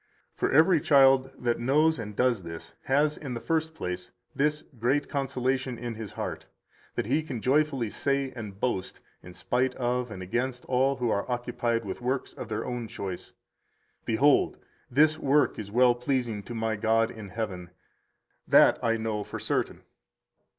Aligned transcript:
For 0.33 0.51
every 0.51 0.81
child 0.81 1.29
that 1.37 1.59
knows 1.59 1.99
and 1.99 2.15
does 2.15 2.41
this 2.41 2.73
has, 2.85 3.17
in 3.17 3.35
the 3.35 3.39
first 3.39 3.75
place, 3.75 4.09
this 4.35 4.63
great 4.79 5.07
consolation 5.07 5.77
in 5.77 5.93
his 5.93 6.13
heart, 6.13 6.47
that 6.95 7.05
he 7.05 7.21
can 7.21 7.39
joyfully 7.39 7.91
say 7.91 8.31
and 8.35 8.59
boast 8.59 8.99
(in 9.21 9.35
spite 9.35 9.75
of 9.75 10.09
and 10.09 10.23
against 10.23 10.65
all 10.65 10.95
who 10.95 11.11
are 11.11 11.29
occupied 11.29 11.85
with 11.85 12.01
works 12.01 12.33
of 12.33 12.49
their 12.49 12.65
own 12.65 12.87
choice): 12.87 13.33
"Behold, 14.03 14.57
this 14.89 15.19
work 15.19 15.59
is 15.59 15.69
well 15.69 15.93
pleasing 15.93 16.41
to 16.45 16.55
my 16.55 16.75
God 16.75 17.11
in 17.11 17.29
heaven, 17.29 17.69
that 18.47 18.83
I 18.83 18.97
know 18.97 19.23
for 19.23 19.37
certain." 19.37 19.83